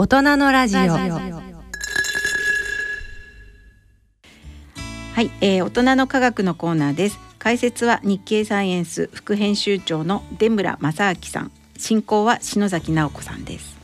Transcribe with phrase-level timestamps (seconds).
[0.00, 0.78] 大人のラジオ。
[0.78, 0.82] は
[5.20, 7.18] い、えー、大人の科学のコーナーです。
[7.40, 11.50] 解説は日経サイエンス副編集長の出村正明さん。
[11.76, 13.76] 進行は篠崎直子さんです。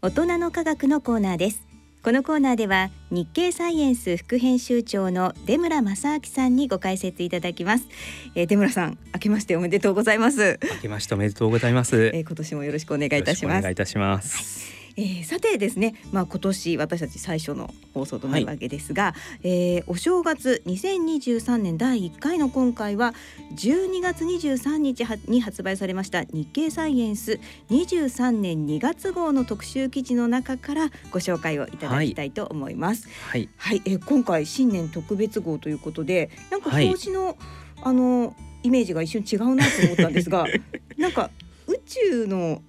[0.00, 1.60] 大人の科学のコーナーです。
[2.02, 7.86] このコーナーでは日経サイエンス副編集長の出村正明さんにご解説いただきます、
[8.34, 10.58] えー、出村さん明けましておめでとうございます。
[10.62, 13.58] 明けましておめでとうございます、えー、今年もよろしくお願いいたします。
[13.58, 14.36] お願いいたします、
[14.70, 23.14] はいえー、さてですね、まあ、今年私たち最初の放送となるわけですが、はい、えー、お正月2023年第1回の今回は
[23.54, 27.38] 12月23日に発売されました日経サイエンス
[27.70, 33.08] 23年2月号の特集記事の中からご紹介をいただきたいと思います。
[33.30, 37.36] はい、はい、えー、今回新年特別号ということでなんか表紙の、はい、
[37.82, 40.44] あのイメージが一瞬違うなと思ったんですが
[40.98, 41.30] なんか
[41.68, 42.62] 宇宙の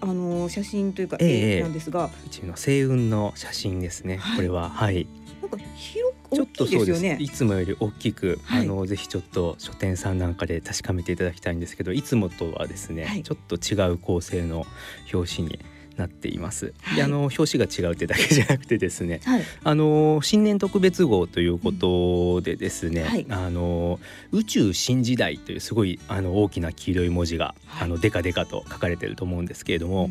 [0.00, 4.70] あの写真というか絵なんですが、ええ、うちの星雲の写真ですね、はい、これは。
[4.70, 5.06] はい。
[5.40, 7.00] なんか広ちょっとそうです。
[7.00, 14.66] ねいつもより大きく、はい、あのぜひちょっと書店さんなんかで確かめていただきたいんですけどいつもとはですね、はい、ちょっと違う構成の
[15.12, 15.58] 表紙に
[15.98, 16.72] なっています。
[16.82, 24.00] はい、であの表紙が違うってだけじゃなくてですね、はい、あの新年特別号ということでですね、うんはい、あの
[24.32, 30.06] 宇宙新時代というすごいあの大きな黄色い文字が、あのデカデカと書かれていると思うんですけれども、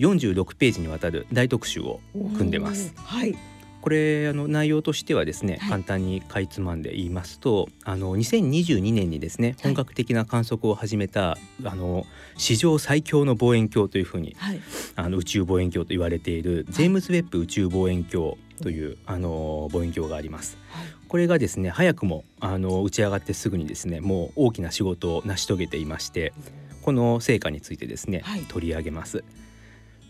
[0.00, 2.92] うん、46ページにわたる大特集を組んでます。
[2.96, 3.36] はい。
[3.82, 12.06] これあの内容としてはですね、はい、簡単にかいつまんで言いますとあの2022年にですね本格的な観測を始めた、はい、あの
[12.38, 14.60] 史上最強の望遠鏡というふうに、はい、
[14.94, 20.56] あの宇宙望遠鏡と言われているジェームズ・ウェッブ宇宙望遠鏡という、あの望遠鏡があります。
[21.08, 26.32] これがですね早くもあの打ち上がってすぐにですねもう大きな仕事を成し遂げていまして
[26.82, 29.24] この成果についてですね、取り上げます。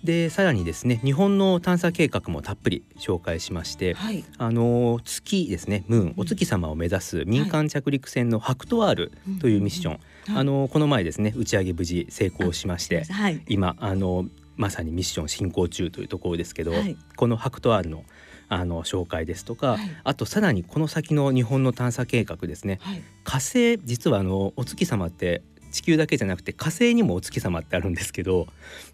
[0.05, 10.01] でさらにですね日本の探査計画もたっぷり紹介しまして、はい、あの月ですねムーンお月様を目指す民間着陸船のハクトワールというミッション、
[10.37, 14.27] あのこの前ですね打ち上げ無事成功しまして、はい、今あの
[14.57, 18.05] まさにミッション進行中というところですけど、はい、このハクトワールの
[18.49, 25.41] あの紹介ですとか、はい、あとさらにこの先の日本の探査計画ですね、はい、火星実はあのお月様って
[25.73, 28.47] 地球だけじゃなくて火星にもお月様ってあるんですけど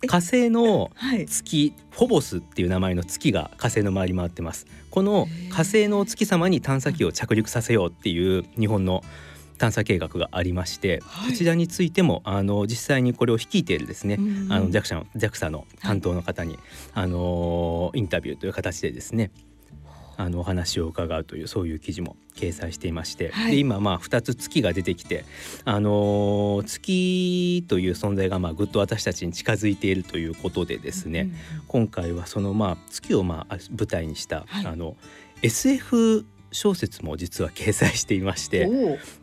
[0.06, 0.91] 火星の
[1.27, 4.66] 月、はい、フォボスっていう名前の月が火星の周り回ってます。
[4.91, 9.05] この火星のお月様に探査機を着陸させようっていう日本の
[9.59, 14.19] 探査計画がありまして、はい、こちらについてもあの実際にこれを率いているですね、
[14.49, 16.61] あの JAXA の JAXA の担当の方に、はい、
[16.94, 19.31] あのインタビューという形でですね
[20.19, 25.25] あのお話を伺うというそういう記事も掲載していまして、はい、で今まあ2つ月が出てきて、
[25.65, 31.37] あのー、月という存在がまあぐっと私たちに近づいているということでですね、うんうん、
[31.69, 34.97] 今回はそのまあ月をまあ舞台にした、はい、あの
[35.43, 36.27] SF
[36.58, 38.69] 小説も実は掲載していまして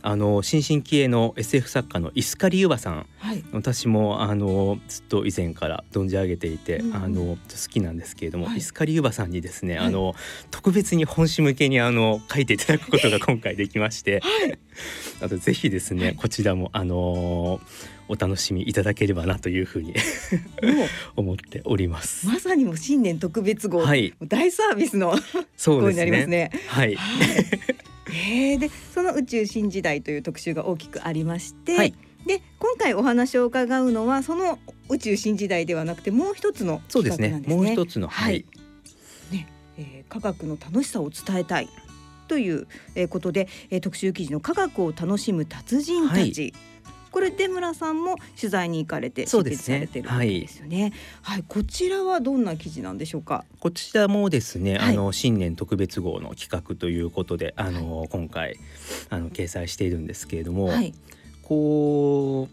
[0.02, 7.38] あの新進気鋭の SF 作家のイスカリユバさん、はい、私もあのずっと以前から存じ上げていて、うん、あの好
[7.70, 10.16] きなんですけれども、はい、イスカリユバさんにですね、はい、あの
[10.50, 14.22] 特別に本誌向けにあの書いていただくことが今回できまして、
[15.20, 17.60] あとぜひですね、こちらもあの
[18.08, 19.96] お楽しみいただければなというふうに
[21.16, 22.28] 思っております。
[22.28, 25.16] まさにも新年特別号、はい、大サービスの
[25.58, 26.26] そうですね。
[26.28, 26.98] ねはい。
[28.08, 31.94] えー、でその宇宙新時代という特集が大きくありまして、はい、
[32.26, 37.44] で今回お話を伺うのはその宇宙新時代ではなくてもう一つのそうですね。
[37.48, 38.46] もう一つのはい。
[39.32, 41.70] ね、えー、科学の楽しさを伝えたい
[42.28, 42.68] という
[43.10, 46.20] ことで、えー、特集記事の科学を楽しむ達人たち。
[46.20, 46.54] はい
[47.16, 50.92] これ出村さんも取材に行かれて執筆されてるわけですよね。
[51.22, 53.46] はい、はい、こちらはどんな記事なんでしょうか？
[53.62, 58.58] こちらもですね、はい、あの新年特別号の企画ということで、あの、はい、今回
[59.10, 60.70] あの掲載しているんですけれども、
[61.42, 62.50] こ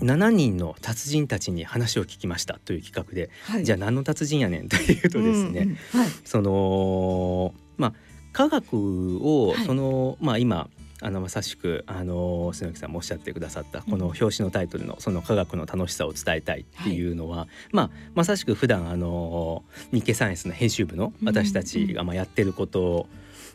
[0.00, 7.92] う7人の達人たちに話を聞きましたという企画で、はい、じゃあ何の達人やねんというとですね、うんうんはい、そのまあ
[8.32, 10.70] 科学をその、はい、まあ今
[11.02, 17.06] あのまさしくあの篠木さんもおっしゃってくださったこの表紙のタイトルの「その科学の楽しさを伝えたい」ってい。
[17.06, 19.62] うのは、はい、まあ、まさしく普段あの
[19.92, 23.08] 日経サイエンスの編集部の私たちがまあやってること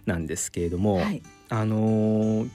[0.05, 2.45] なんですけれども、はい、あの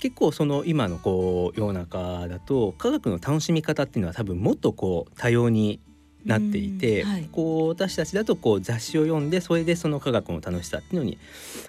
[0.00, 5.80] 結構その今のこう世の中だと科学の楽しみ方っていうのは多分もっとこう多様に
[6.24, 11.18] なっていて、はい、こう私たちだとこう雑誌を読んでそれでその科学の楽しさっていうのに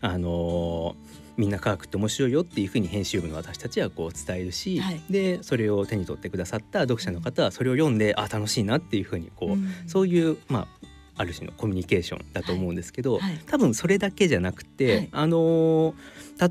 [0.01, 0.95] あの
[1.37, 10.87] みんな科学って面白いよっていうふうに編集部の私たちはこう伝えるし、はい、でそれを手に取ってくださった読者の方はそれを読んであ楽しいなっていうふうにこう、うん、そういうまあ
[11.17, 13.21] ある種のコミュニケーションだと思うんですけど、はい。
[13.21, 15.95] はい、多分それだけじゃなくて、はい、あの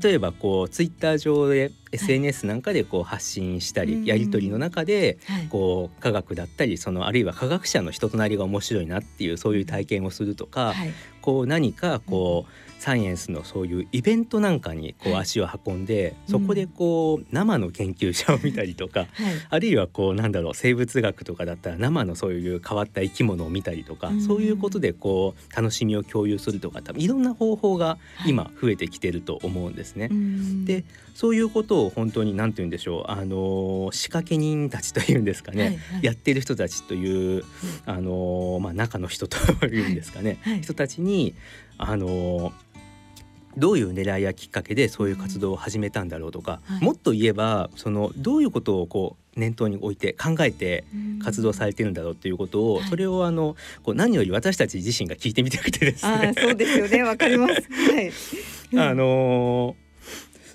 [0.01, 10.73] 例えばこうツイッター上で SNS なんかでこう発信したり、やり取りの中でこう科学だったりそのあるいは科学者の人となりが面白いなっていうそういう体験をするとか、
[11.21, 19.09] こう何かこうサイエンスのそういうイベントなんかにこう足を運んで、はい、そこでこう生の研究者を見たりとか、はい、
[19.49, 27.97] あるいはこうなんだろう生物学とかだったら生のそういう変わった生き物を見たりとか、うん、そういうことでこう楽しみを共有するとか多分いろんな方法が
[28.27, 30.09] 今増えてきてると思うんですね。
[30.09, 30.85] はい、で
[31.15, 37.45] そういうことを本当に何て言うんでしょうあの仕掛け人たちというんですかね、やってる人たちという、
[37.87, 41.33] あのまあ、中の人というんですかね、人たちに
[41.77, 42.53] あの
[43.57, 50.85] どういう狙いやきっかけでそういう活動を始めたんだろうとか、はい、もっと言えばそのどういうことをこう念頭に置いて考えて
[51.23, 56.33] 活動されてるんだろうということを、それをあのこう何より私たち自身が聞いてみたくてですね。
[56.37, 57.03] そうですよね。
[57.03, 57.53] わかります。
[57.53, 58.11] はい。
[58.79, 59.75] あの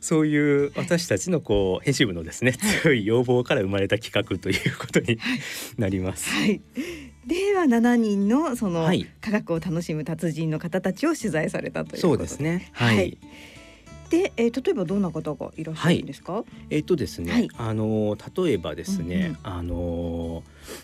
[0.01, 5.19] そういう私たちのこう編集部のですね強い要望から生まれた企画ということに
[5.77, 6.31] なります。
[6.31, 6.63] はい
[7.27, 8.91] では7人のその、
[9.21, 12.71] 科学を楽しむ達人の方たちを取材されたというそうですね。
[12.73, 13.19] はい、はい
[14.11, 16.33] で、えー、例えばどんな方がいらっしゃるんですか？
[16.33, 20.43] はい、えっ、ー、とですね、はい、あの例えばですね、うんうん、あの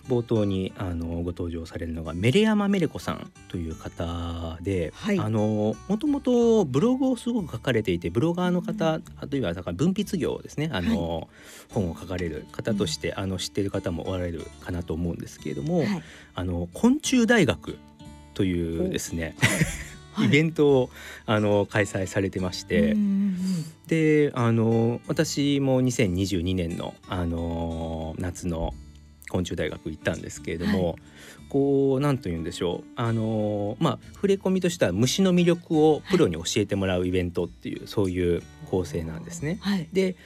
[0.09, 11.29] 冒頭にあのご登場されるのがメレヤマメレコさんという方で、はい、あのもともとブログをすごく書かれていてブロガーの方、うん、あるいはだから文筆業ですねあの、はい、
[11.73, 16.03] 本を書かれる方として、うん、あの知っている方もおられるかなと思うんですけれども、はい、
[16.35, 17.77] あの昆虫大学
[18.35, 19.35] というですね
[20.25, 20.91] イベントを、
[21.27, 22.97] あの開催されてまして、
[23.87, 28.75] であの私も2022年のあの夏の
[29.29, 30.97] 昆虫大学行ったんですけれども、はい、
[31.49, 32.91] こう何と言うんでしょう。
[32.97, 39.59] あのまあ触れ込みとしては虫の魅力をプロに教えてもらうイベントっていう、はい、そういう構成なんですね。
[39.61, 40.17] はい、で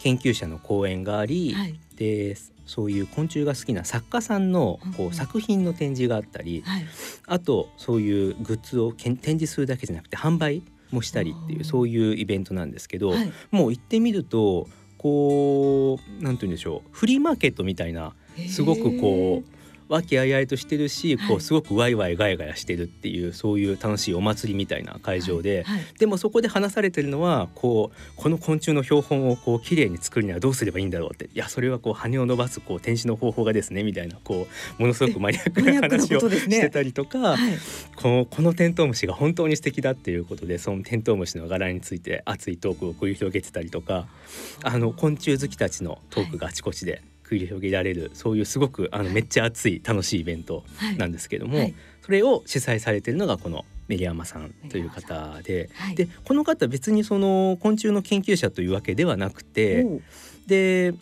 [0.00, 1.54] 研究者の講演があり、
[1.96, 6.84] でそういう昆虫が好きな作家さんのこう作品の展示があったり、はい、
[7.26, 18.14] あとそういうグッズを展示するだけじゃなくて販売もしたりっていうそういうイベントなんですけど、はい、もう行ってみるとこうなんて言うんでしょうフリーマーケットみたいな
[18.48, 19.55] すごくこう
[19.88, 25.64] 和気あいあいとしてるし、こうすごくワイワイガヤガヤしてるっていうそういう楽しいお祭りみたいな会場で、
[25.98, 31.26] でもそこで話されてるのはこうこの昆虫の標本をこう綺麗に作るにはどうすればいいんだろうって。
[31.26, 34.46] いやそれはこう羽を伸ばすこう展示の方法がですねみたいなこ
[34.78, 37.36] うものすごくマニアックな話をしてたりとか、
[37.96, 44.06] このテントウムシが本当に素敵だっていうことでそのテントウムシの柄について熱いトークを繰り広げてたりとか
[44.62, 50.64] あの昆虫好きたちのトークがあちこちで繰り広げられるそういうすごくあのめっちゃ熱い楽しいイベント
[50.96, 51.62] なんですけども、はい。
[51.64, 59.86] はい、それを主催されているのがこのメリヤマさんという方ではい、でこの方別にその昆虫の研究者というわけではなくて
[60.46, 60.94] で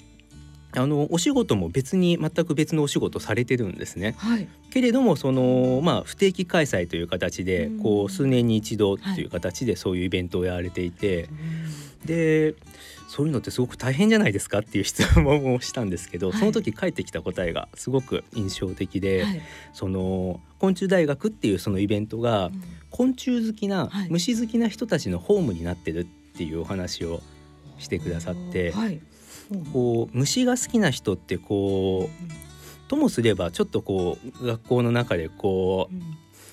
[0.77, 4.17] あのお仕事も別に全く別のお仕事されてるんですね。
[4.19, 11.29] はい、けれどもそのまあ不定期開催という形でこう数年に一度という形でそういうイベントをやられていて、
[12.05, 12.55] で
[13.15, 14.59] そういうのってすごく大変じゃないですか？
[14.59, 19.41] っていう質問をしたんですけど、はい、その時返ってきた答えがすごく印象的で、はい、
[19.73, 22.51] その昆虫大学っていうそのイベントが、
[22.91, 26.05] 昆虫好きな、はい、虫好きな人たちのホームになってるっ
[26.37, 27.23] ていうお話を
[27.79, 28.75] してくださって、
[29.73, 35.95] こう虫が好きな人ってこうともすればちょっとこう学校の中でこう、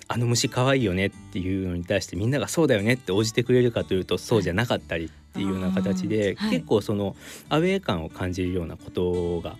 [0.07, 7.15] あの虫可愛いよねっていうのに対してみんながそうだよねって応じてくれるかというとそうじゃなかったりっていうような形で、はい、結構その
[7.49, 9.55] アウェー感を感じるようなことが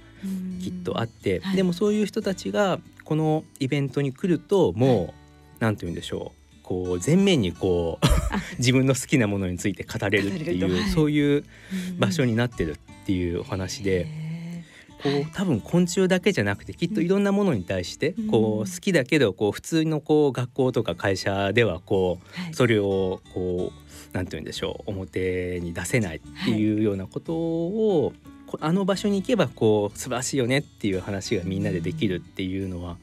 [0.61, 5.21] きっとあって、はい、でもそういう人たちがこのイベントに来るともう
[5.59, 6.41] 何、て言うんでしょう。
[6.63, 8.05] こう全面にこう
[8.59, 11.43] 自分の好きなものについて語れるっていう、はい、そういう
[11.99, 14.07] 場所になってるっていうお話で。
[15.01, 22.19] こう多分昆虫だけじゃなくてきっといろんなものに対してこう好きだけどこう普通のこう学校とか会社ではこ
[22.51, 24.91] うそれをこう何て言うんでしょう。
[24.91, 28.13] 表に出せないっていうようなことを、
[28.47, 32.97] はい、あの場所に行けばこう素晴らしいよねっていう話がみんなでできるっていうのは。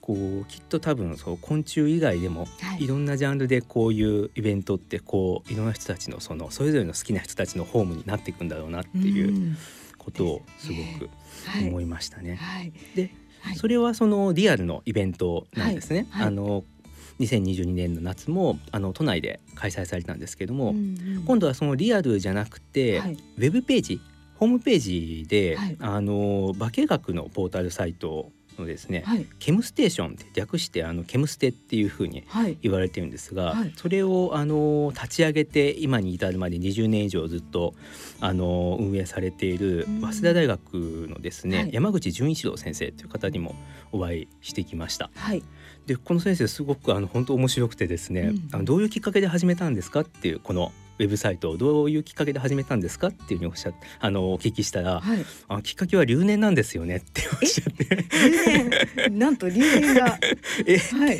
[0.00, 9.54] こうきっと多分そう昆虫以外でも、い、ろんなジャンルでこういうイベントってこういろんな人たちのそのそれぞれの好きな人たちのホームになっていくんだろうなっていう
[9.98, 11.10] ことをすごく
[11.62, 12.40] 思いましたね。
[12.94, 13.10] で、
[13.56, 16.06] それはそのリアルのイベントなんですね。
[16.12, 16.64] あの
[17.20, 20.76] 2022年の夏もあの都内で開催されたんですけども、うん
[21.16, 24.00] うん、今度はそのリアルじゃなくて、はい、ウェブページ
[24.38, 32.24] ホームページで、はい、あの化学のポータルサイトのですね、はい、ケムステーションって略してあのケムステっていうふうに
[32.62, 37.74] 言われてるんですが、はい、それをあの立ち上げて今に至るまで20年以上ずっと
[38.20, 40.74] あの運営されている早稲田大学
[41.08, 43.54] のですね、はい、山口純一郎先生という方にも
[43.92, 45.10] お会いしてきました。
[45.86, 57.84] でこの先生すごくあの本当面白くてですね、うん、あのどういうきっかけで始めたんですかっていうこのウェブサイトをどういうきっかけで始めたんですかっていうふうにおっしゃあのお聞きしたら、はい、あきっかけは留年なんですよねっておっしゃって。
[57.84, 58.68] 留
[59.08, 60.18] 年なんと留年が。
[60.66, 61.18] え、はい、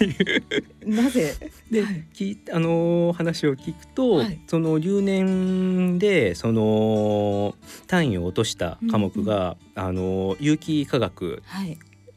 [0.85, 1.35] なぜ？
[1.71, 7.55] で、はい、きあの話を聞くと、はい、その留年でその
[7.87, 11.43] 単位を落とした科目が、うんうん、あの有機化学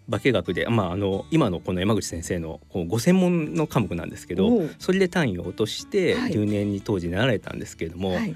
[0.10, 8.36] 化学で、まあ、あの今のこの山口先生のこうご専門の科目なんですけどそれで単位を落として留年に当時なられたんですけれども、はい、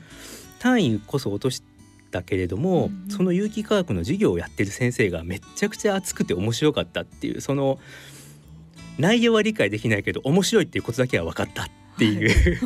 [0.60, 1.64] 単位こそ落とし
[2.12, 7.80] たけれども、うん、その有機化学の授業をやってる先生がめちゃくちゃ熱くて面白かったっていうその
[8.98, 12.60] 内容は理解できないけど面白いっていうことだけは分かったっていう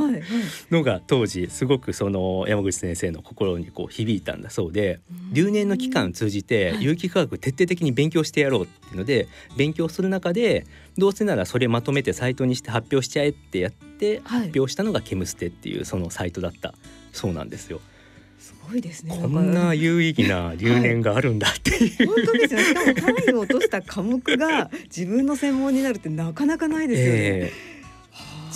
[0.72, 5.00] のが当時すごくその山口先生の心にこう響いたんだそうで
[5.32, 10.66] 留年の期間を通じて有機化学徹底的に勉強してやろうっていうので勉強する中で
[10.98, 16.74] どうせならそれまとめてサイトにして発表しちゃえってやって発表したのが「ケムステ」っていうそのサイトだった
[17.14, 17.82] そうなんですよ。
[18.40, 19.18] すごいですね。
[19.22, 22.66] こんな有意義な留年があるんだっていう、はい、本当ですよ、ね。
[22.66, 27.14] しかも単位を落とした科目が自分の専門になるってなかなかないですよね。
[27.16, 27.79] えー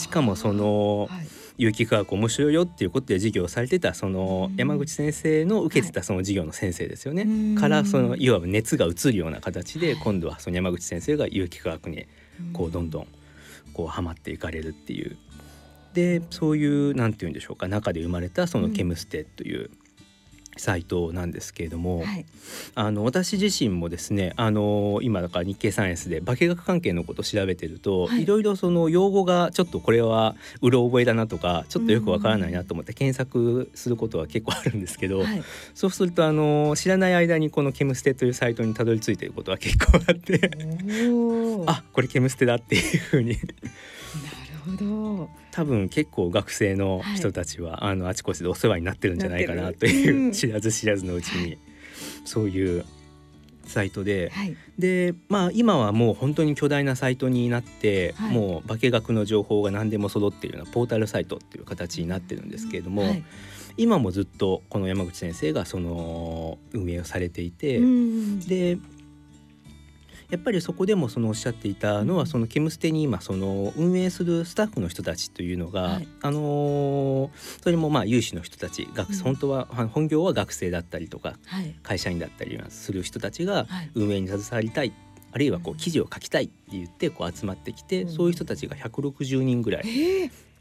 [0.04, 12.06] しかもその、はい、有機化学面白いよっていうことで授業をされてたその山口先生の受けてたその授業の先生ですよね、はい、からそのいわば熱が移るような形で今度はその山口先生が有機化学に
[12.52, 13.08] こうどんどん
[13.74, 15.18] こうはまっていかれるっていう。
[15.94, 19.70] でそういうなんて言うんでしょうか中で生まれたそのケムステという
[20.58, 22.26] サイトなんですけれども、はい、
[22.76, 35.44] あの私自身もですねあの今だから日経サイエンスで化学関係のことを調べてると、はい、いろいろその用語がちょっとこれはうろ覚えだなとかちょっとよくわからないなと思って検索することは結構あるんですけど、はい、
[35.74, 40.52] そうするとあの知らない間にこの「ケムステ」というサイトにたどり着いていることは結構あって。
[41.66, 43.38] あこれケムステだっていうふうに
[44.65, 45.29] ほど。
[45.51, 51.58] 多分結構学生の人たちは、はい、あのあちこちでお世話になってるんじゃないかなという、うん、知らず知らずのうちに、
[52.25, 52.86] そういう
[53.65, 63.24] サイトで、はい、でまあ今はもう本当に巨大なサイトになって、はい、もう化学の情報が何でも揃っているようなポータルサイトっていう形になってるんですけれども、はい、
[63.77, 67.79] 今もずっとこの山口先生がその運営をされていて、
[68.48, 68.77] で
[70.34, 77.30] やっぱりそこでもそのおっしゃっていたのはそのケムステに今その運営するスタッフの人たちというのが、はい、あの
[77.62, 84.94] それもまあ有志の人たち学本当は本業は学生だったりとか、はい、会社員だったりする人たちが運営に携わりたい、
[85.32, 89.86] あるいはこう記事を書きたいって言ってこう集まってきて、そういう人たちが160人ぐらい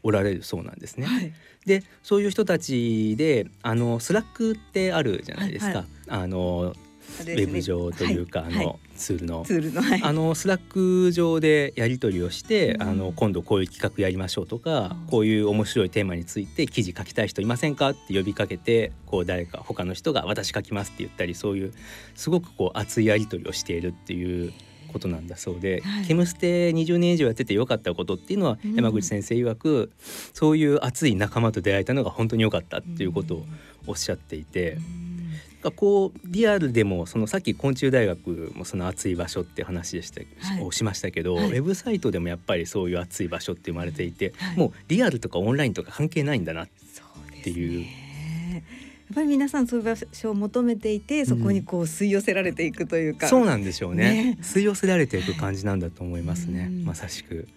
[0.03, 1.07] おられるそうなんですね。
[1.07, 1.33] はい、
[1.65, 5.79] でそういう人たちであのスラックってあるじゃないですか。
[5.79, 6.75] はいはい、あの
[7.21, 9.43] ウェブ上というか、あのツールの。
[9.45, 21.73] ツールの、あのスラック上でやり取りをして、あの今度こういう企画やりましょうとか、こういう面白いテーマについて記事書きたい人いませんかって呼びかけてこう誰か他の人が私書きますって言ったりそういう
[22.15, 24.53] すごくこう熱いやり取りをしているっていう
[24.91, 29.91] ことなんだそうで、はい、ケムステ20年以上やっててよかったことっていうのは、山口先生曰く
[30.33, 33.45] そういう熱い仲間と出会えたのが本当に良かったっていうことを
[33.87, 34.73] おっしゃっていて。
[34.73, 35.12] うん
[35.71, 46.67] こうリアルでもそのさっき昆虫大学もその暑い場所って話でした、はい、をしましたけど、はい、ウェブサイトでもやっぱりそういう暑い場所って生まれていて、はい、もうリアルとかオンラインとか関係ないんだなっ
[47.43, 47.85] ていう。
[48.53, 57.47] やっぱり皆さんそういう場所を求めていてそこにこう吸い寄せられていくというか、うん、そうなんでしょうね、ね、吸い寄せられていく感じなんだと思いますね、まさしく。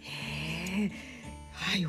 [1.52, 1.86] はい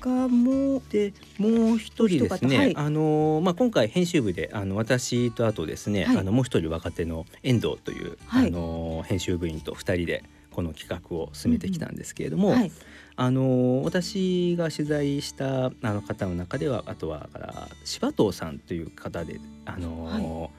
[0.00, 12.70] 他もでもう一人ですね、はい、あのまあ今回編集部であの私とあとですね、はい、あのもう一人若手の遠藤という、はい、あの編集部員と二人でこの企画を進めてきたんですけれども、うんうん、
[13.16, 20.50] あの私が取材したあの方の中ではあとはから柴藤さんという方であの、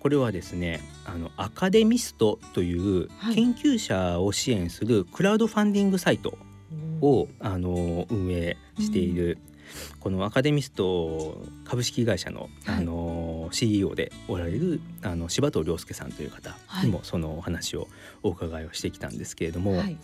[0.00, 6.36] これはですねあのアカデミストという研究者を支援するクラウドファンディングサイト
[7.00, 9.38] をあの運営している、
[10.00, 17.88] このアカデミスト株式会社の、あのの CEO でおられるあの柴藤亮介さんという方にもそのお話を
[18.22, 19.96] お伺いをしてきたんですけれども、はい、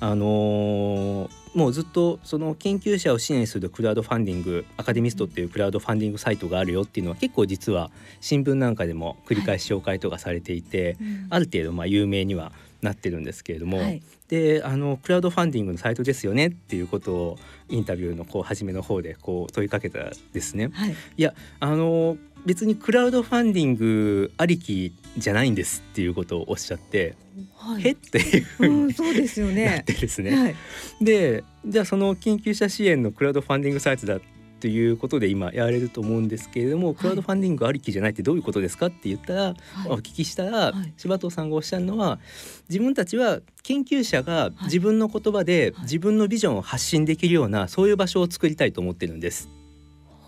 [0.00, 7.90] あのー、もうずっとその研究者を支援するクラウドファンディングアカデミストっていうクラウドファンディングサイトがあるよっていうのは結構実は
[8.20, 10.92] 新聞なんかでも繰り返し紹介とかされていて、はい。
[11.00, 20.70] うん、ある程度まあ有名にはなってるんですけれども、はい、であのクラウドファンディングのサイトですよねっていうことをインタビューのこう初めの方でこう問いかけたですね。
[20.72, 22.16] はい、いやあの
[22.46, 27.14] 別にクラウドファンディングありきじゃないんですっていうことをおっしゃって、
[27.56, 29.64] はい、へっていうふうに、そうですよね。
[29.66, 30.36] なってですね。
[30.36, 30.54] はい、
[31.00, 34.20] でじゃあその緊急者支援のクラウドファンディングサイトだ
[34.62, 39.54] ということで今やられると思うんですけれども、はい、クラウドファンディングありきじゃないってどういうことですかって言ったら、はい、
[39.88, 42.20] お聞きしたら、はい、柴藤さんがおっしゃるのは
[42.68, 49.48] 自分たちは研究者が自分の言葉で自分のビジョンを発信できるようなそういう場所を作りたいと思ってるんです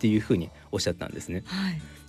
[0.04, 1.44] っていうふうにおっしゃったんですね。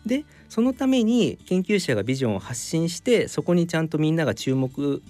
[0.06, 5.02] でそのために研究者がビジョンを発信してそこにちゃんとみんなが注目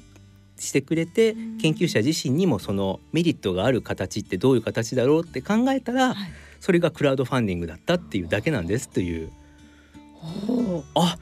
[0.60, 9.32] してくれて、研究者自身にもそのメリットがある形ってどういう形だろうって考えたら、はい、それがクラウドファンディングだったっていうだけなんですという。
[10.94, 11.18] あ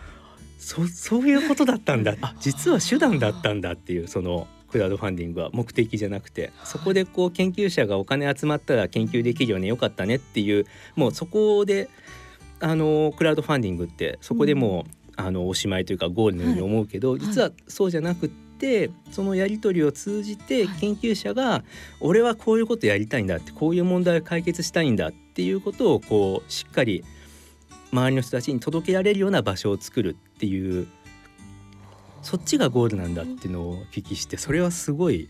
[0.59, 2.15] そそういうことだったんだ。
[2.21, 10.65] あ実は手段だったんだっていうそのクラウドファンディングは目的じゃなくてそこでこう研究者がお金集まったら研究できるよねよかったねっていう
[10.95, 11.89] もうそこで
[12.59, 18.43] あのクラウドファンディングってそこでもう、あのおしまいというかゴールのように思うけど、実はそうじゃなくて。
[18.63, 21.65] てそのやり取りを通じて研究者が
[21.99, 27.03] 「俺はこういうことやりたいんだ」ってこういう問題を解決したいんだっていうことをこうしっかり
[27.91, 30.87] 周りの人たちに届けられるような場所を作るっていう
[32.23, 35.29] そっちがゴールなんだっていうのをお聞きしてそれはすごい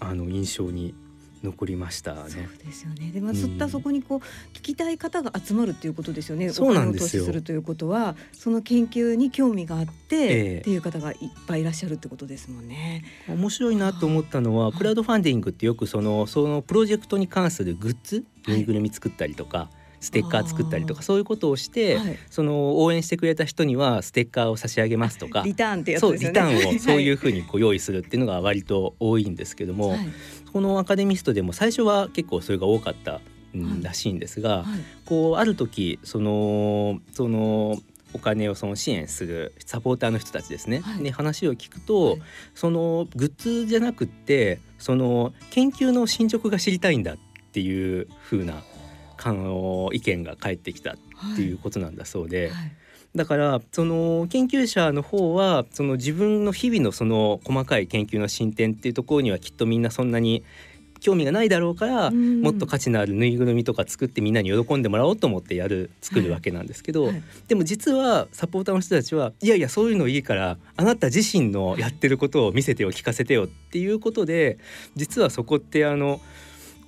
[0.00, 0.94] あの印象に
[1.42, 2.20] 残りましたね。
[2.28, 3.10] そうですよね。
[3.12, 4.18] でも、そうったそこにこう
[4.56, 6.50] 聞きたい方が集まるっていうことですよね。
[6.50, 7.24] そうなんですよ。
[7.24, 13.04] するということは、その研究に興味があって、えー、っていう方がいっぱいいらっしゃるってことですもんね。
[13.28, 19.70] 面白いなと思ったのは、クラウドファンディングってよくそのそのプロジェクトに関するグッズ、ぬいぐるみ作ったりとか。
[20.00, 26.40] ステッカー作ったりとかそういうことをして、はい、その応援してくれた人にはステッカーを差し上げますとかリターンってやつですよね。
[26.40, 30.08] そうリターンを そういうふうにこう用意するっていうのが割と多いんですけども、はい、
[30.52, 33.20] このアカデミストでも最初は結構それが多かった
[33.82, 34.64] らしいんですが、はい、
[35.04, 37.78] こうある時そのその
[38.14, 42.22] お金をその支援するサポーターの人たちですね、はい、に話を聞くと、はい、
[42.54, 47.16] そのグッズじゃなくってその研究の進捗が知りたいんだっ
[47.52, 48.62] ていう風な
[49.22, 50.96] あの意見が返ってきたっ
[51.36, 52.50] ていうことなんだそうで。
[52.50, 52.72] はい。
[53.14, 60.44] だからその研究者の方はその自分の日々のその細かい研究の進展っていうところにはきっとみんなそんなに
[61.00, 67.12] 興味がないだろうから、もっと価値のあるぬいぐるみとか作ってみんなに喜んでもらおうと思ってやる作るわけなんですけど、はい。
[67.12, 74.58] はい、でも実はサポーターの人たちはいやいやそういうのいいからあなた自身のやってることを見せてよ聞かせてよっていうことで
[74.96, 76.20] 実はそこってあの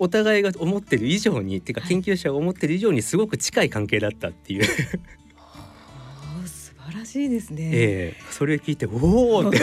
[0.01, 4.65] お互いが思ってる以上にっていうか研究者が思ってる以上にすごく近い関係だったっていう
[6.91, 7.71] 晴らしいですね。
[7.73, 8.91] えー、それ聞いてお
[9.37, 9.59] おって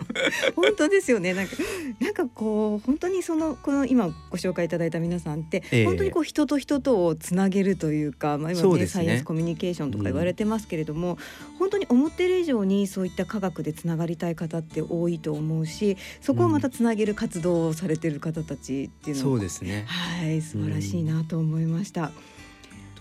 [0.56, 1.34] 本当ですよね。
[1.34, 1.56] なんか
[2.00, 11.18] なんかこう本当にそのこの今ご紹介いただいた皆さんって、えー、本当にこう人と人とをつなげるというか、まあ今ね、ね、サイエンスコミュニケーションとか言われてますけれども、
[11.52, 19.84] うん、本当に思ってる以上にそういった科学でつながりたい方って多いと思うし、そこをまたつなげる活動をされてる方たちっていうのも、そうですね。
[19.86, 22.04] はい素晴らしいなと思いました。
[22.04, 22.41] うん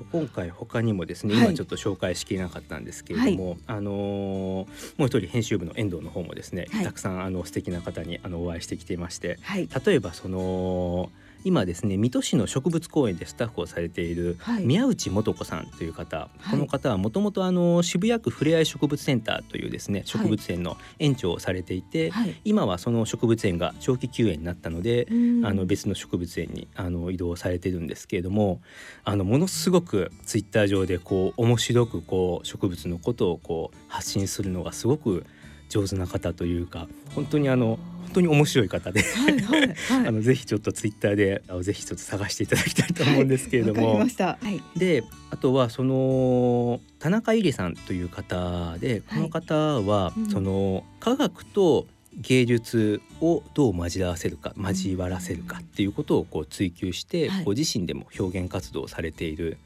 [0.03, 4.65] と今回他にもですね、今ちょっと紹介しきれなかったんですけれども、はい、あのー、も
[4.99, 11.11] う一人編集部の遠藤の方もですね、はい、たくさんあの素敵な方にあのお会いしてきていまして、はい、例えばその
[11.43, 17.41] 今ですね水戸市の植物公園でスタッフをされている宮内素子さんという方、はい、この方はもともと
[17.83, 25.07] 渋谷区ふれあい植物センターというですね植物園の園長をされていて、はい、今はその植物園が長期休園になったので、
[25.43, 28.61] あの別の植物園にあの移動されてるんですけれども
[29.03, 35.25] あのものすごくツイッター上でこう面白くこう植物のことをこう発信するのがすごく
[35.69, 39.01] 上手な方というか本当にあの本当に面白い方で。
[39.01, 39.75] はいはい、はい、
[40.07, 59.57] あのぜひちょっとツイッターでぜひちょっと探していただきたいと思うんですけれども、はい、であとはその田中由里さんという方でこの方は、その科学と芸術をどう交わせるか交わらせるかっていうことをこう追求して、ご自身でも表現活動をされている、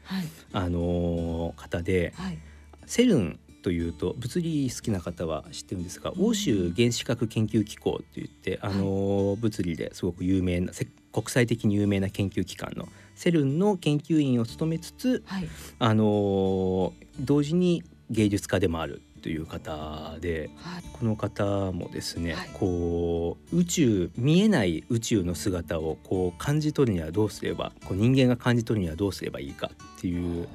[0.52, 2.14] あの方で、
[2.86, 10.72] セルンというと物理好きな方は知ってるんですが、欧州原子核研究機構といってあの、物理ですごく有名な
[11.12, 15.48] 国際的に有名な研究機関のセルンの研究員を務めつつ、はい、
[15.80, 30.46] あの同時に芸術家でもあるという方で、はい、この方もですね、はい、こう宇宙見えない宇宙の姿をこう感じ取るにはどうすればこう人間が感じ取るにはどうすればいいかっていう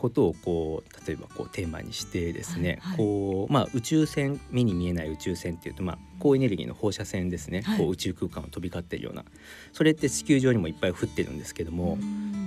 [0.00, 9.24] ことをこう例えばこうテーマにしてですね、こうまあ、宇宙船目に見えない宇宙船っていうと、まあ、高エネルギーの放射線ですね、はい、こう宇宙空間を飛び交っているような
[9.74, 11.98] それって地球上にもいっぱい降ってるんですけども、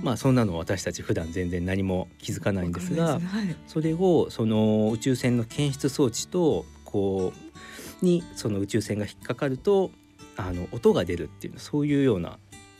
[0.02, 3.20] まあ、そんなの私たち普段全然何も気づかないんですが、はい、
[3.68, 7.32] それをその宇宙船の検出装置とこ
[8.02, 9.92] うにその宇宙船が引っかかると
[10.36, 12.38] あの音が出るっていうそういうような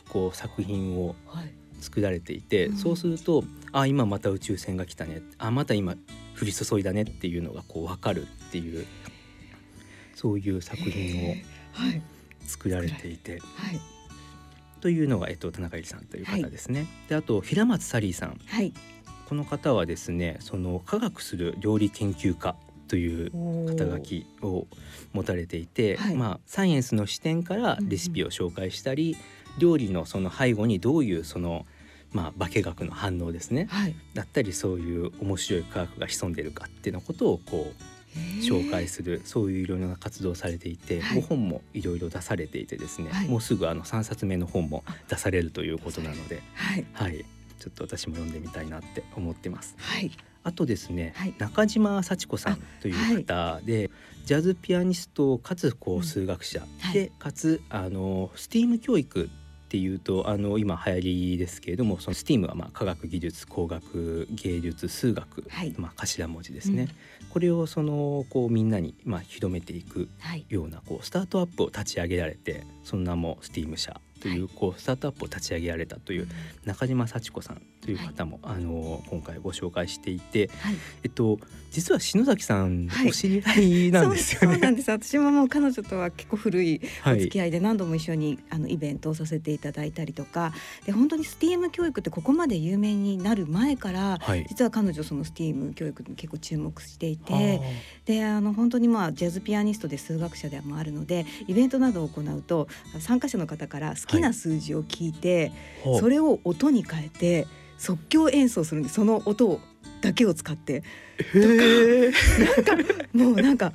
[0.09, 1.15] こう作品を
[1.79, 3.43] 作られていて、はい、そうすると
[3.77, 5.95] あ今また宇宙船が来たねあまた今
[6.39, 8.85] 降り注いだねっていうのがこう分かるっていう
[10.15, 11.35] そういう作品を
[12.47, 13.39] 作られていて。
[13.39, 13.79] はい。
[14.79, 16.81] というのが、えっと、田中さんという方ですね。
[16.81, 18.71] はい、であと平松サリーさん、はい、
[19.27, 22.55] この方はですねその科学する料理研究家
[22.87, 23.31] という
[23.67, 24.67] 肩書きを
[25.11, 29.17] 持たれていて、はい、まあ、サイエンスの視点からレシピを紹介したり、
[29.55, 31.65] うん、料理のその背後にどういうその
[32.15, 47.25] まあ、化学の反応ですね、はい、だったりそういう面白い科学が潜んでいるかっていうのことをこう紹介するそういういろいろな活動をされていて、はい、本もいろいろ出されていてですね、はい、もうすぐあの3冊目の本も出されるということなので、はい、はい、
[47.59, 49.75] ちょっと私も読んでみたいなって思ってます。
[49.77, 50.09] はい、
[50.43, 53.91] あとですね、中島幸子さんという方で、
[54.23, 59.29] ジャズピアニストかつこう数学者で、かつあのスティーム教育
[59.65, 61.01] っていうとあの今流行
[61.31, 66.87] りですけれどもその STEAM はまあ科学技術工学芸術数学、はい、まあ頭文字ですね、
[67.21, 70.07] うん、これをそのこうみんなにまあ広めていく
[70.49, 76.27] ようなこうスタートアップを立ち上げられてその名も STEAM 社というこうスタートアップを立ち上げられたという
[76.65, 80.49] 中島幸子さんという方も、あの今回ご紹介していて、
[81.03, 81.37] えっと
[81.69, 84.55] 実は篠崎さん、お知り合いなんですよね。
[84.55, 84.89] そうなんです。
[84.89, 90.53] 私ももう彼女とは結構古いお付き合いで何度も一緒にあのイベントをさせていただいたりとか
[90.85, 97.61] で本当に STEAM 教育ってここまで有名になる前から、はい、実は彼女その STEAM 教育に結構注目していて
[98.05, 105.51] であの本当にまあジャズピアニストで数学者でもあるのでイベントなどを行うと参加者の方から好きな数字を聞いて、
[105.83, 107.47] はい、それを音に変えて
[107.77, 109.59] 即興演奏するんでその音
[110.01, 110.83] だけを使って。
[111.33, 111.39] と
[112.65, 113.71] かなんかもうなんか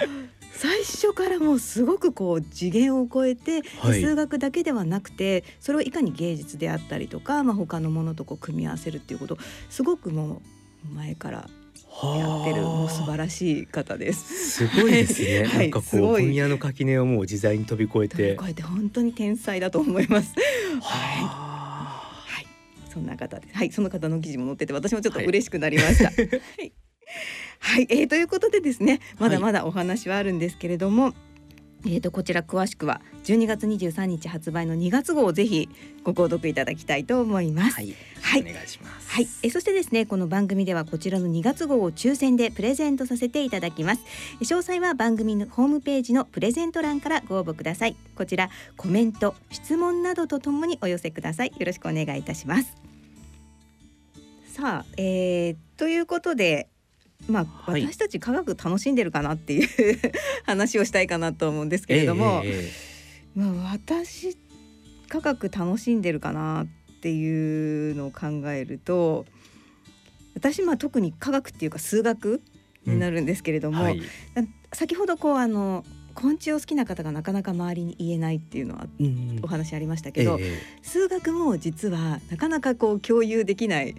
[0.53, 9.39] 最初からもうすごくこう次元を超えて、はい、数学だけではなくてそれをいかに芸術であったりとか、まあ、他のものとこう組み合わせるっていうこと
[9.71, 10.43] すごくも
[10.85, 11.49] う前から
[12.03, 14.67] やってるもう素晴らしい方です。
[14.69, 15.45] すごいですね。
[15.49, 20.33] はい、なんかこう分野の垣根をもう自在に飛び越えて、飛び越えて本当に天才だと思います。
[20.81, 21.23] はい。
[21.23, 22.47] はい。
[22.93, 23.57] そんな方です。
[23.57, 26.05] はい、その方の記事も載ってて私もちょっと嬉しくなりました。
[26.11, 26.73] はい。
[27.59, 31.05] はい、えー、ということでですね、まだまだお話はあるんですけれども。
[31.05, 31.15] はい
[31.87, 35.69] えーと、こちら詳しくは12月23日発売の2月号をぜひ
[36.05, 37.77] ご購読いただきたいと思います。
[37.77, 39.11] はい、はい、お願いします。
[39.11, 44.03] はい、えそしてですねこの番組ではこちらの2月号を抽選でプレゼントさせていただきます。
[44.41, 47.97] 詳細は番組のホームページのプレゼント欄からご応募ください。
[48.15, 51.53] こちらコメント、質問などとともにお寄せください。
[51.59, 52.77] よろしくお願いいたします。
[54.53, 56.69] さあ、えー、ということで
[57.29, 59.69] まあ、はい、私たち科学楽しんでるかなっていう
[60.45, 64.37] 話をしたいかなと思うんですけれども、えー、まあ、私
[65.09, 66.67] 科学楽しんでるかなっ
[67.01, 69.27] ていうのを考えると
[70.35, 72.43] 私まあ特に科学っていうか数学
[72.87, 74.03] になるんですけれども、うんはい、
[74.73, 78.87] 先ほどこうあの昆虫を好きな方がなかなか周りに言えないっていうのは
[79.43, 83.95] お話ありましたけど、えー、数学も実はなかなかこう共有できない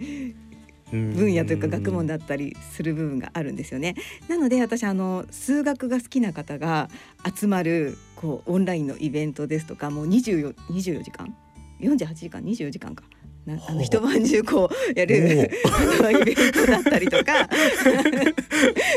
[0.92, 3.94] 分野というか学問だったりする部分があるんですよね。
[4.28, 6.88] なので私あの数学が好きな方が
[7.34, 11.34] 集まるこうオンラインのイベントですとかもう 24, 24時間
[11.80, 13.04] ？48時間？24時間か。
[13.46, 17.48] なあの一晩中こうやるイベントだったりとか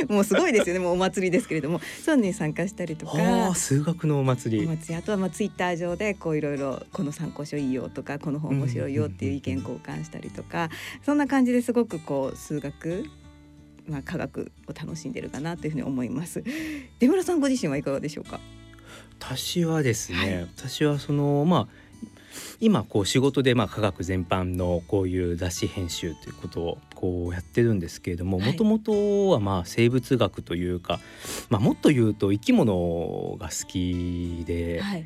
[0.08, 0.80] もうすごいですよね。
[0.80, 1.80] もうお祭りですけれども。
[2.04, 3.56] そういうのに参加したりとか。
[3.56, 4.66] 数学のお祭り。
[4.66, 4.96] お祭り。
[4.96, 10.70] あとはまあツイッター上でこういろいろこの参考書いいよとかこの本面白いよっていう意見交換したりとか。
[11.04, 13.06] そんな感じですごくこう数学
[13.88, 16.44] まあ、科学を楽しんでるかなというふうに思います。
[16.98, 18.40] 出村さんご自身はいかがでしょうか？
[19.20, 21.68] 私はですね、はい、私はそのまあ
[22.60, 31.00] 今こう仕事でまあ科学全般のこういう雑誌編集ということをこうやってるんですけれどももともとはまあ生物学というか、
[31.50, 34.82] まあ、もっと言うと生き物が好きで。
[34.82, 35.06] はい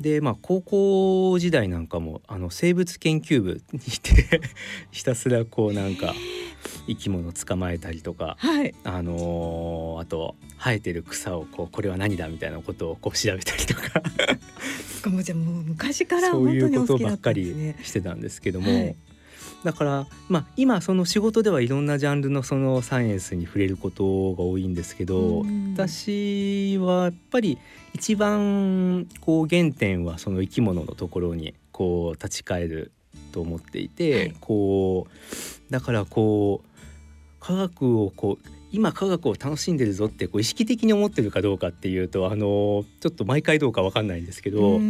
[0.00, 4.40] でまあ高校時代なんかもあの生物研究部にいて
[4.90, 6.14] ひたすらこうなんか
[6.86, 14.02] 生き物捕まえたりとか、はい、あのー、あと生えてる草をこうこれは何だみたいなことをこう調べたりとか。
[15.00, 18.96] かもじゃもう昔からそういうことばっかりしてたんですけども、はい、
[19.64, 25.44] だからまあ今その仕事ではいろんなジャンルのそのサイエンスに触れることが多いんですけど
[25.74, 27.58] 私はやっぱり
[27.94, 32.92] 一番こう原点はその生き物のところにこう立ち返る
[33.32, 36.70] と思っていて、はい、こうだからこう
[37.40, 44.80] 科学をこう今科学を楽しんでるぞってこう意識的に思ってるかどうかっていうとあのちょっと毎回どうかわかんないんですけど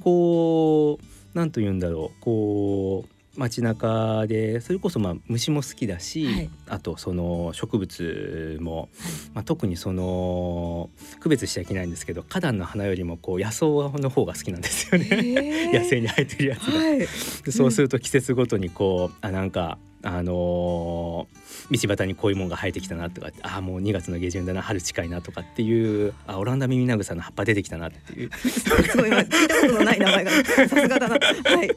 [0.00, 8.88] こう何と言うんだろうこう街中でそれこそまあ虫も好きだし、はい、あとその植物も、はい、
[9.34, 10.88] まあ、特にその
[11.20, 15.72] 区別しちゃいけないんですけど花壇の花よりもこう野草の方が好きなんですよね。
[15.74, 16.78] 野生に生えてるやつが。
[16.78, 17.06] はい、
[17.50, 28.30] そうすると季節ごとにこうあなんかあのー、道端にこういうもんが生えてきたなとかああもう2月の下旬だな春近いなとかっていうあオランダミミナグサの葉っぱ出てきたなっていう。
[28.30, 31.08] すごい聞いたことのない名前がさすがだな。
[31.08, 31.68] はいはい。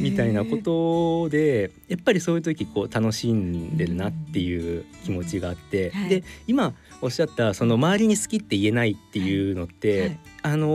[0.00, 10.00] みたいなことでやっぱりそういう時こう楽しんでるなっていう気持ちがあって、はい、で今おっしゃったその周りに好きって言えないっていうのって、はい。
[10.00, 10.66] はい、あの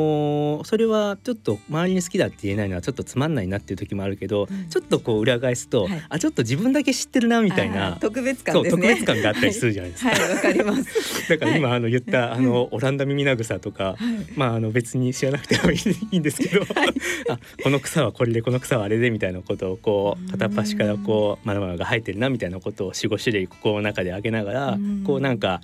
[0.60, 10.10] ー、それはちょっと周りに好きだって言えないのはちょっとつまんないなっていう時もあるけど、うん、ちょっとこう裏返すと、はい、あちょっと自分だけ知ってるなみたいな特別感、ね、特別感があったりするじゃないですか。
[10.12, 11.30] はいわ、かります。
[11.30, 13.96] だから今あの言った、あのオランダミミナグサとか、
[14.36, 15.78] まああの別に知らなくてもい
[16.12, 16.66] いんですけど、
[17.30, 25.62] あこの草はこれでこの草はあれでみたいなことをこう片っ端からこうまだまだが生えてるなみたいなことを四五種類ここの中であげながら、こうなんか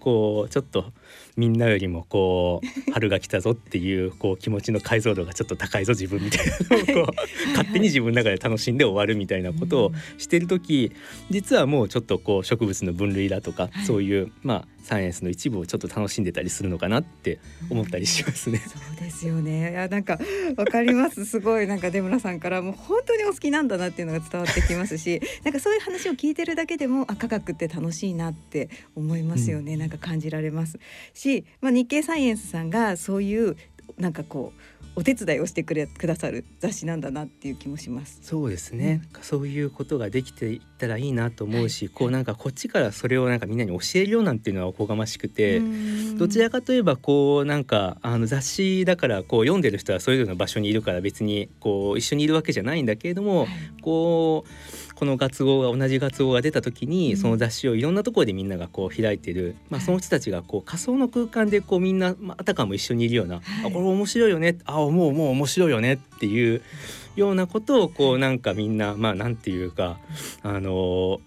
[0.00, 0.92] こうちょっと
[1.36, 7.16] みんなよりもこう春が来たぞっていうこう気持ちの解像度がちょっと高いぞ自分みたいなのをこう
[7.56, 10.92] 勝手に自分の中で楽しんで終わるみたいなことをしてる時
[11.30, 18.56] 実はもうちょっとこう植物の分類だとかそういうまあサイエンスの一部をちょっと楽しんでたりするのかなって思ったりしますね。
[18.58, 19.70] そうですよね。
[19.70, 20.18] いやなんか
[20.56, 21.26] わかります。
[21.26, 29.74] すごいなんか出村さんからもう本当にお好きなんだなっていうのが伝わってきますし、 なんかそういう話を聞いてるだけでもあ科学って楽しいなって思いますよね。
[29.74, 30.78] うん、なんか感じられます
[31.12, 33.56] し、まあ日経サイエンスさんがそういう
[33.98, 38.18] なんかこうお手伝いをしてくれくださる雑誌なんだなっていう気もします。
[38.20, 39.00] そうですね。
[39.14, 45.62] うん、そういうことができていったらいいなと思うし、はい、こうなんかこっちからそれをなんかみんなに教えるようなんていうのはおこがましくて、
[46.16, 53.48] どちらかといえばこうなんかあの雑誌だからこう読んでる人はそれぞれの場所にいるから別にこう一緒にいるわけじゃないんだけれども、はい、
[53.80, 54.87] こう。
[54.98, 66.62] この活動が同じ活動が出た時に、その雑誌をいろんなところでみんながこう開いてる、まあ、その人たちがこう仮想の空間でこうみんな、まあたかも一緒にいるような、はい、あこれ面白いよねあもうもう面白いよねっていう
[67.14, 70.00] ようなことをこうなんかみんなまあなんていうか
[70.42, 71.20] あの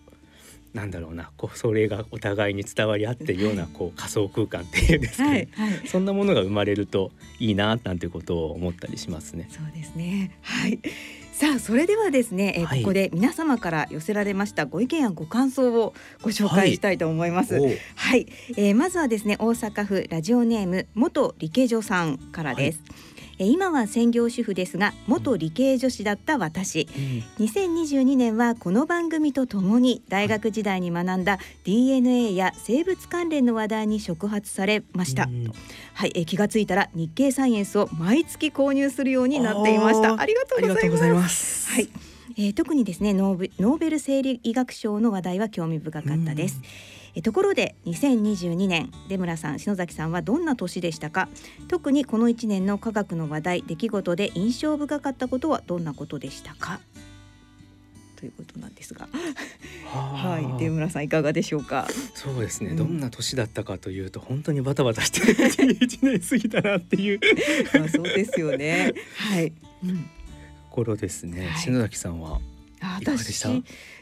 [0.73, 9.47] なんだろうなこうそれがお互いに伝わり合ってるような こう仮想空間っていうんですかね、はいはい、そんなものが生まれるといいななんてことを思ったりしますね。
[9.49, 10.37] そうですね。
[10.41, 10.77] はい
[11.41, 17.55] さあそれではですね、えー、はい、ここで皆様から寄せられましたご意見やご感想をご紹介したいと思います。
[17.55, 18.27] はい、はい、
[18.57, 22.81] えー、まずはですね大阪府ラジオネーム元理系女さんからです。
[22.87, 26.87] はい今は専業主婦ですが元理系女子だった私、
[27.39, 35.51] うん、2022年はこの番組とともに大学時代に学んだ DNA や生物関連の話題に触発されました、うん、
[35.93, 40.19] はいえ気がついたら日経サイエンスを毎月購入するようになっていました。
[40.19, 41.71] ありがとうございます。
[41.71, 41.89] はい。
[42.37, 51.27] えー、特にですねノーベル生理医学賞の話題は興味深かったです、うんえところで2022年出村さん篠崎さんはどんな年でしたか？
[51.67, 56.79] 特にこの1年の科学の話題出来事で印象深かったことはどんなことでしたか？
[58.15, 59.07] ということなんですが。
[59.85, 61.87] はい出村さんいかがでしょうか？
[62.13, 67.19] そうですね、うん、どんな年だったかというと本当にバタバタして 1年過ぎたなっていう。
[67.83, 68.93] あそうですよね。
[69.17, 69.51] はい、
[69.83, 70.09] うん、
[70.69, 72.39] 頃ですね、はい、篠崎さんは
[73.01, 73.49] いかがでした？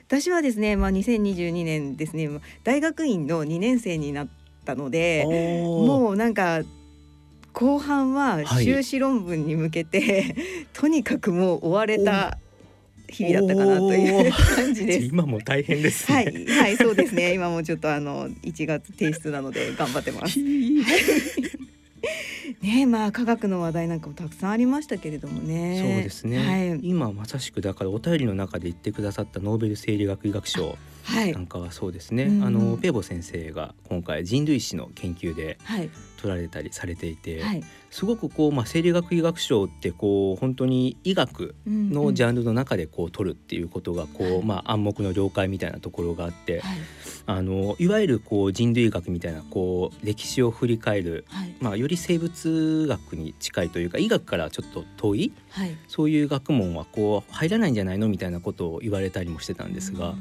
[0.09, 2.27] 私はですね、まあ、2022年ですね
[2.63, 4.27] 大学院の2年生になっ
[4.65, 5.23] たので
[5.63, 6.63] もうなんか
[7.53, 10.35] 後半は修士論文に向けて、はい、
[10.73, 12.39] とにかくもう追われた
[13.07, 15.05] 日々だったかなという感じです。
[15.13, 17.35] 今も大変です、ね、はい、はい、そうですね。
[17.35, 20.39] 今もちょっとあの1月提出なので頑張ってます。
[22.61, 25.79] ねまあ科学の話題なんかもたくさんありましたけれどもね。
[25.79, 26.37] そうですね。
[26.37, 30.77] はい、今まさしくだからお便りの中で言ってくださったノーベル生理学医学賞
[31.33, 32.25] なんかはそうですね。
[32.25, 35.57] はい、あのペーボ先生が今回人類史の研究で
[36.19, 46.77] 取られたりされていて、はい、すごくこう、まあ、生理学医学賞ってこう本当に医学のジャンルの中でこう取るっていうことがこう、うんうん、まあ、暗黙の了解みたいなところがあって、はい、
[47.25, 60.15] あのいわゆるこう人類学みたいなこう歴史を振り返る、はい、まあ、より生物学に近いというか医学からちょっと遠い、はい、そういう学問はこう入らないんじゃないのみたいなことを言われたりもしてたんですが、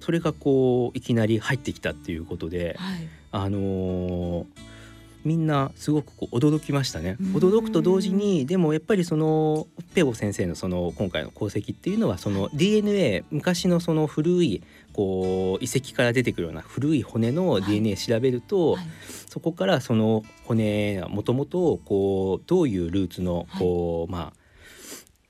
[0.00, 2.76] それがこういきなり入ってきたっていうことで、
[3.30, 4.46] あのー
[5.26, 7.16] みんなすごくこう驚きましたね。
[7.32, 14.62] 驚くと同時にでもやっぱりそのペオ先生のその今回の功績っていうのはその DNA 昔のその古い
[14.92, 18.84] こう遺跡から出てくるような古い骨の DNA 調べると、はい。
[18.84, 18.88] はい、
[19.28, 24.32] そこからその骨がもともとこうどういうルーツのこう、はい、まあ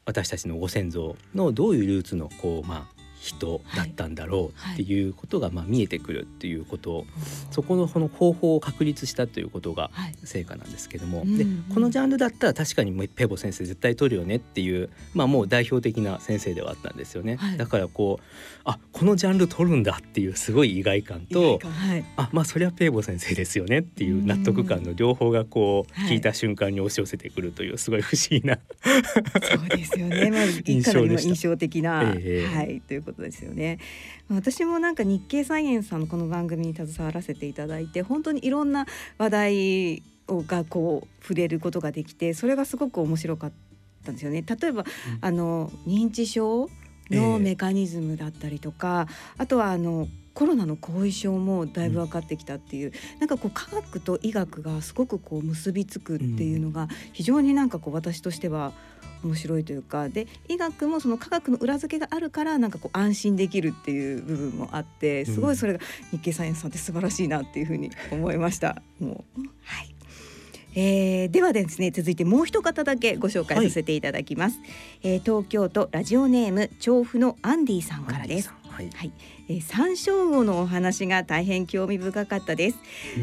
[0.04, 2.95] 私たちのご先祖のどういうルーツのこうまあ
[3.26, 6.96] 人だったんだろうっていうことがまあ見えてくるっていうこと。
[6.96, 7.06] を、
[7.50, 9.90] そこのこの方法を確立したということが
[10.24, 17.38] 成果なんですけども、でこのジャンルだったら確かにペボ先生絶対取るよねっていう、まあ、もう代表的な先生ではあったんですよね。
[17.58, 18.24] だからこう
[18.64, 28.58] あこのジャンル取るんだっていうすごい意外感と、はい、あまあそりゃペーボ先生ですよねっていう納得感の両方がこう聞いた瞬間に押し寄せてくるというすごい不思議な
[29.42, 32.80] そうですよね、まあ、印象印象的な、えー、はい。
[32.80, 33.78] ということですよね。
[34.28, 38.86] 私もなんか日経サイエンスさんのこの番組に携わらせていただいて本当にいろんな
[39.18, 43.52] 話題をがこう触れることができてそれがすごく面白かっ
[44.04, 44.42] たんですよね。
[44.42, 44.86] 例えば、うん、
[45.20, 46.68] あの認知症
[47.10, 58.72] のメカニズムだったりとか、えー、あとはあのコロナの後遺症もだいぶ分かってきたっていう、うん、なんかこう科学と医学がすごくこう結びつくっていうのが非常になんかこう私としては
[59.24, 68.82] 面白いというかで医学もその科学の裏付けがあるからなんかこう安心できるっていう部分もあってすごいそれが日経サイエンスさんって素晴らしいなっていうふうに思いました。
[69.00, 69.96] もうはい。
[70.78, 74.68] えー、ではですね続いてもう一方だけご紹介させていただきます、はい、
[75.04, 79.12] えー、東京都ラジオネーム調布のアンディさんからですはい、はい、
[79.48, 82.78] えー、山椒魚のお話が大変興味深かったです。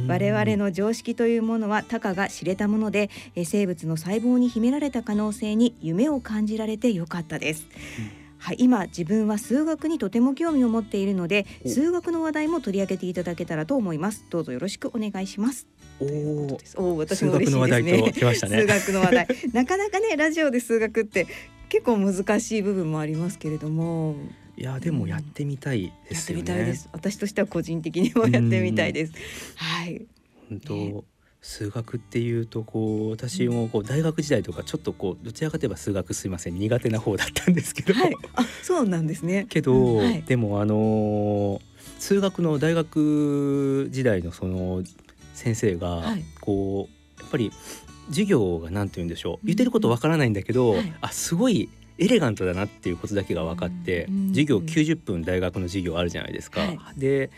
[0.08, 7.68] 我々の常識というものはたかが知れたもので、えー、生物の細胞に秘められた可能性に夢を感じられてよかったです、
[8.00, 8.12] うん。
[8.39, 14.26] はい、今自分は数学にとても興味を持っているので数学の話題も取り上げていただけたらと思います。
[14.32, 15.68] どうぞよろしくお願いします。
[16.00, 19.28] おお私も嬉しいですね、ね、数学の話題。
[19.54, 21.28] なかなかねラジオで数学って
[21.70, 24.16] 結構難しい部分もありますけれども
[24.56, 26.89] いやでもやってみたいですよね、やってみたいです。
[26.92, 29.13] 私としては個人的にもやってみたいです。
[29.56, 30.06] はい。
[30.50, 31.04] 本当、ね、
[31.42, 36.56] 数学っていうとこう私もこう大学時代とかちょっとこうどちらかといえば数学すいません。
[36.56, 39.48] 苦手な方だったんですけど、はい、あそうなんですね。
[39.50, 41.60] けど、うんはい、でもあの
[42.00, 44.84] 数学の大学時代のその
[45.34, 46.04] 先生が
[46.42, 46.88] こ
[47.18, 47.52] う、やっぱり
[48.10, 49.46] 授業が何て言うんでしょう。
[49.46, 56.62] 言ってることわからないんだけど、はい、あすごいエレガントだなっていうことだけが分かって、授業90分大学の授業あるじゃないですか。
[56.62, 57.29] はい、で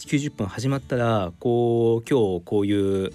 [0.00, 3.12] 90分始まったらこう今日こういう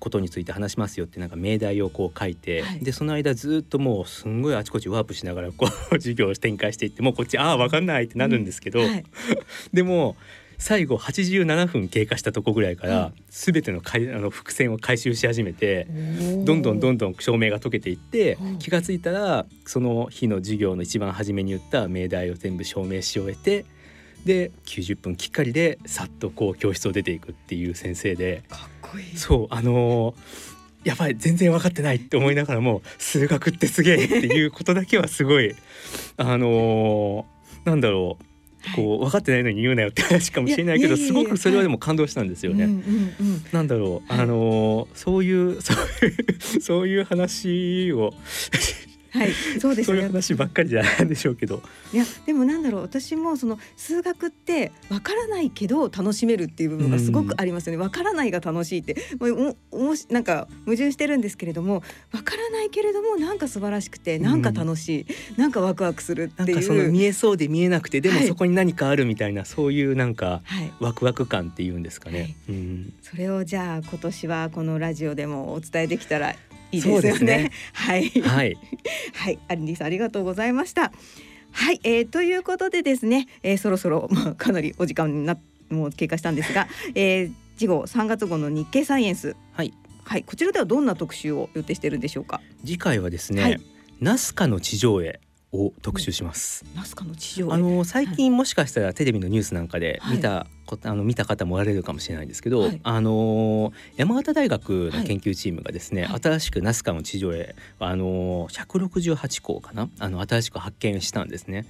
[0.00, 8.90] ことについて話しますよってなんか命題をこう書いて、はい、でその間ずっともうすんごいあちこちワープしながらこう 授業を展開していってもうこっちああ分かんないってなるんですけど、うん。
[8.90, 9.04] はい、
[9.72, 10.16] でも
[10.60, 15.86] 最後87分経過したとこぐらいから、全てのかいあの伏線を回収し始めて
[16.44, 23.64] どんどんどんどん照明が解けていって気が付いたらその日の授業の一番初めに言った命題を全部証明し終えて
[24.24, 28.44] で90分きっかりでさっとこう教室を出ていくっていう先生で。
[28.48, 29.16] かっこいい。
[29.16, 35.54] そうあのーやばい全然分かってないって思いながらも数学ってすげえっていうことだけはすごい
[36.16, 38.29] あのー、なんだろう
[38.76, 42.68] こう分かってないのに言うなよって 話かもしれないけどすごくそれはでも感動したんですよね。
[43.52, 48.14] なんだろうあのそういうそういうそういう話を
[49.10, 51.62] はい、そうです、ね、そういう話ばっかりじゃないんでしょうけど。
[51.92, 57.78] いや、でもなんだろう、私もその数学ってわからないけど楽しめるっていう部分がすごくありますよね。
[57.78, 66.62] わ、からないが楽しいって、もうもしなんか矛盾してるんですけれども、わからないけれどもなんか素晴らしくて、なんか楽しい、うん、なんかワクワクするっていう。
[66.62, 70.42] その見えそうで見えなくて、でもそこに何かあるみたいな、はい、そういうなんか、
[70.78, 72.20] ワクワク感っていうんですかね。
[72.20, 76.34] はい、うん、それをじゃあ今年はこのラジオでもお伝えできたら
[76.72, 77.24] いいですよね。
[77.24, 78.58] ねはい、はい、
[79.14, 80.92] はい、アリンディさんありがとうございました。
[81.52, 85.36] はい、えー、ということでですね、えー、そろそろ まあかなりお時間にな
[85.68, 89.74] もう経過したんですが、 えー、次号3月号の日経サイエンス、はい、
[90.04, 92.40] はい、こちらではどんな特集を予定しているんでしょうか？
[92.64, 93.60] 次回はですね、はい、
[94.00, 95.20] ナスカの地上絵
[95.52, 96.64] を特集します。
[96.76, 109.88] ナスカの地上あの最近もしかしたらテレビのニュースなんかで見た、はい、あの見た方もおられるかもしれないんですけど、はい、あの山形大学の研究チームがですね、はい、新しくナスカの地上絵あの168個かな？
[109.98, 111.66] あの新しく発見したんですね。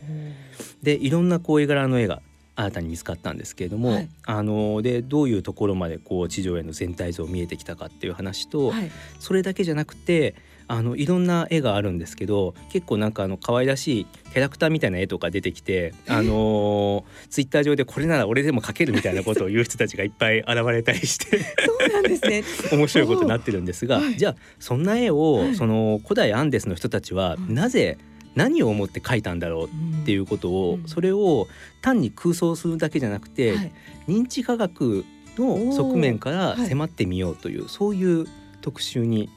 [0.83, 2.21] でいろんなこう絵柄の絵が
[2.57, 10.35] 新たに見つかったんですけれども、はい、あのでどういうところまでこう地上絵の全体像見えてきたかっていう話と、はい、それだけじゃなくて
[10.71, 21.41] あのいろんな絵があるんですけど結構なんかあの可愛らしいキャラクターみたいな絵とか出てきて、あのツイッター上でこれなら俺でも描けるみたいなことを言う人たちがいっぱい現れたりして。
[21.41, 21.45] そ
[21.87, 22.45] うなんですね。
[22.71, 27.99] 面白いことになってるんですが、じゃあそんな絵を、その古代アンデスの人たちはなぜ、
[28.37, 31.49] 何を思って描いたんだろうっていうことを、うん、それを
[31.83, 33.73] 単に空想するだけじゃなくて、はい、
[34.07, 35.05] 認知科学
[35.37, 38.27] の側面から迫ってみようという、はい、そういう
[38.61, 39.31] 特集に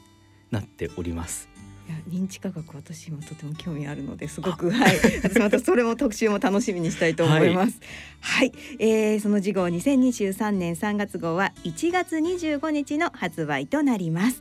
[0.54, 1.48] なっております。
[1.86, 7.78] いや認知科学私もとても興味あるのですごくはい私またそれも特集も楽しみにしたいと思います。
[8.20, 14.40] はい、はい、えー、その次号2023年3月号は1月25日の発売となります。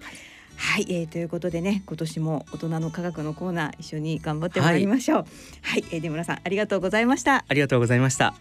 [0.56, 5.18] はい、えー、ということでね今年も大人の科学のコーナー一緒に頑張ってまいりましょう。
[5.18, 5.28] はい、
[5.64, 7.44] はい、えー、出村さんありがとうございました。
[7.46, 8.36] ありがとうございました。